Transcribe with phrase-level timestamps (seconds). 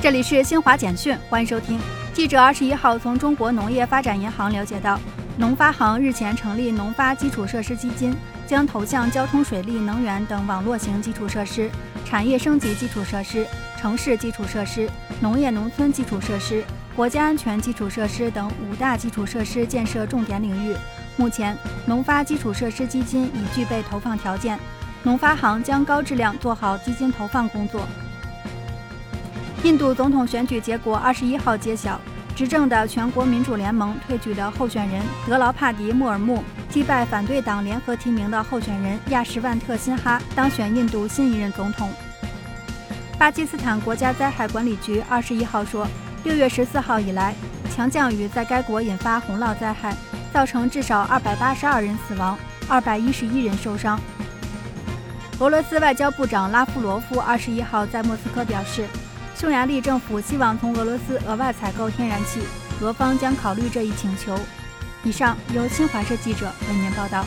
[0.00, 1.76] 这里是新华简讯，欢迎收听。
[2.14, 4.96] 记者二十一号从中国农业发展银行了解到，
[5.36, 8.16] 农发行日前成立农发基础设施基金，
[8.46, 11.68] 将投向交通、水利、能源等网络型基础设施、
[12.04, 13.44] 产业升级基础设施、
[13.76, 14.88] 城市基础设施、
[15.20, 16.62] 农业农村基础设施、
[16.94, 20.76] 国家安全基础设施等五大基础设施建设重点领域。
[21.16, 24.56] 目前，农发基础设施基金已具备投放条件。
[25.02, 27.80] 农发行将高质量做好基金投放工作。
[29.64, 32.00] 印度总统选举结果二十一号揭晓，
[32.36, 41.90] 执政的全国民主联盟推举的候选人德劳帕迪·穆尔穆击败反对党联合提名的候选人亚什万特·辛哈，当选印度新一任总统。
[43.18, 45.88] 巴基斯坦国家灾害管理局二十一号说，
[46.22, 47.34] 六月十四号以来，
[47.74, 49.92] 强降雨在该国引发洪涝灾害，
[50.32, 52.38] 造成至少二百八十二人死亡，
[52.68, 53.98] 二百一十一人受伤。
[55.40, 58.86] 俄罗斯外交部长拉夫罗夫二十一号在莫斯科表示，
[59.38, 62.40] 匈牙利政府希望从俄罗斯额外采购天然气，
[62.80, 64.36] 俄方将考虑这一请求。
[65.04, 67.24] 以上由新华社记者为您报道。